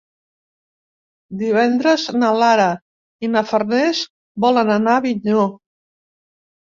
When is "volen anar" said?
4.47-4.95